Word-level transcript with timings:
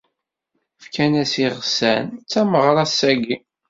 Fkan-as 0.83 1.33
iɣsan, 1.45 2.05
d 2.23 2.25
tameɣra 2.31 2.83
ass-agi. 2.85 3.37